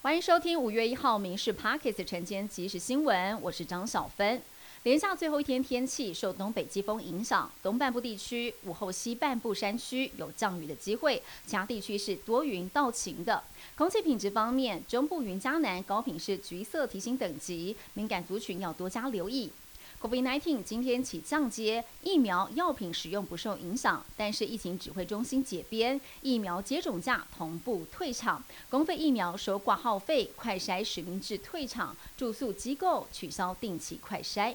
[0.00, 4.40] 欢迎收听五月一号《民事 Pocket》晨间即时新闻，我是张小芬。
[4.84, 13.42] 连下最后一天天气受东北季风影响，东半部地区午后西半部山区有降雨的机会，其他地区是多云到晴的。
[13.76, 19.50] 空气品质方面，中部云嘉南高品是橘色提醒等级，敏感族群要多加留意。
[20.00, 28.40] COVID-19 今天起降阶，疫苗药品使用不受影响，但是疫情指挥中心解编，疫苗接种价同步退场，
[28.70, 34.54] 公费疫苗收挂号费，快筛实名制退场，住宿机构取消定期快筛。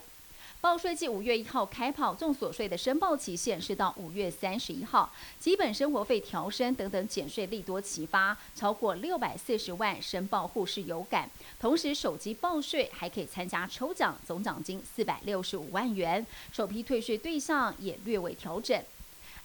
[0.63, 5.11] 报税季五月一号开跑，重所税的申报期限是到五月三十一号。
[5.37, 11.29] 基本生活费调升等等减税利多齐发，超过六百四十万申报户是有感。
[11.59, 16.25] 同时，手机报税还可以参加抽奖，总奖金四百六十五万元。
[16.53, 18.81] 首批退税对象也略微调整。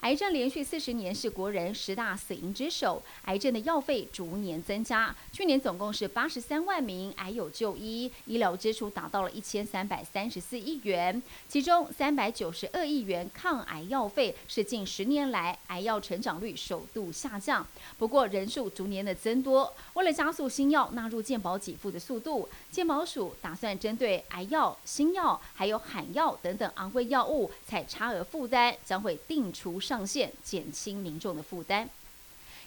[0.03, 17.67] 癌症连续四十年是国人十大死因之首，癌症的药费逐年增加，去年总共是八十三万名癌友就医，医疗支出达到了一千三百三十四亿元，其中三百九十二亿元抗癌药费是近十年来癌药成长率首度下降，
[17.99, 29.81] 不过人数逐年的增多，为了加速新药纳入健保给付的速度，健保署打算针对癌药、新药还有罕药等等昂贵药物采差额负担，将会定出。
[29.89, 31.89] 上线减轻民众的负担。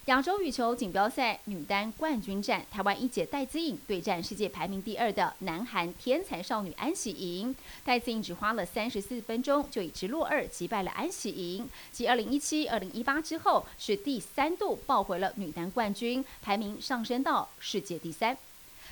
[0.06, 7.56] 亚洲羽球锦标赛女单冠军战，台湾一姐戴资颖对战世界排名第二的南韩天才少女安喜莹。
[7.86, 18.36] 戴资颖只花了三十四分钟就以直落二击败了安喜莹，继二零一七、二零一八之后是第三度抱回了女单冠军，排名上升到世界第三。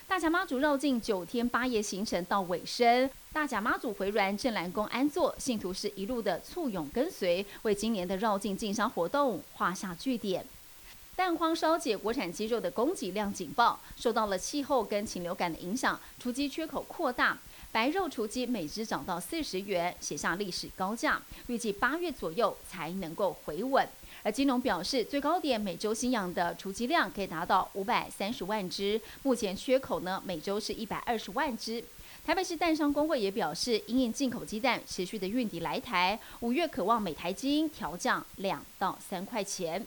[0.09, 10.43] 大甲妈祖绕境九天八夜行程到尾声，大甲妈祖回銮镇澜宫安坐，信徒是一路的簇拥跟随，为今年的绕境进香活动画下句点。
[11.19, 17.37] 蛋荒烧解国产鸡肉的供给量警报，受到了气候跟禽流感的影响，雏鸡缺口扩大，
[17.73, 23.85] 白肉雏鸡每只涨到四十元，写下历史高价，预计八月左右才能够回稳。
[24.23, 31.83] 而金龙表示，最高点每周新养的雏鸡量可以达到五百三十万只，目前缺口呢每周是一百二十万只。
[32.25, 39.85] 台北市蛋商工会也表示，因应进口鸡蛋持续的运抵来台，五月渴望每台斤调降两到三块钱。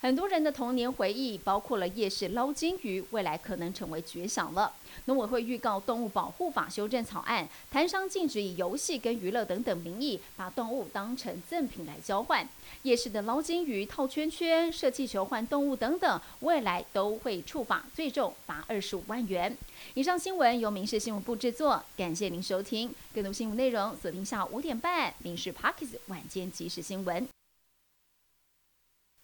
[0.00, 4.72] 很多人的童年回忆，包括了夜市捞金鱼，未来可能成为绝响了。
[5.06, 12.48] 农委会预告动物保护法修正草案，摊商禁止以游戏跟娱乐等等名义，把动物当成赠品来交换。
[12.82, 19.56] 夜市的捞金鱼、套圈圈、射气球换动物等等，未来都会触法，最重罚二十五万元。
[19.94, 22.94] 以上新闻由民事新闻部制作，感谢您收听。
[23.12, 27.26] 更多新闻内容，锁定下午五点半《民事 Parkes 晚间即时新闻》。